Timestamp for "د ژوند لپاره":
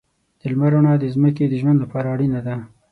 1.47-2.07